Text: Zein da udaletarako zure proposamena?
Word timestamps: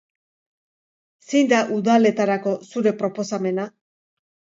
Zein 1.27 1.51
da 1.51 1.59
udaletarako 1.75 2.53
zure 2.71 2.95
proposamena? 3.03 3.67